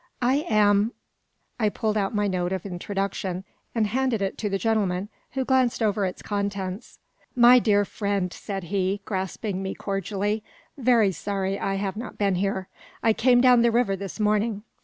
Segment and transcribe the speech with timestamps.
[0.23, 0.93] "I am"
[1.59, 3.43] I pulled out my note of introduction,
[3.75, 6.97] and banded it to the gentleman, who glanced over its contents.
[7.35, 10.43] "My dear friend," said he, grasping me cordially,
[10.75, 12.67] "very sorry I have not been here.
[13.03, 14.63] I came down the river this morning.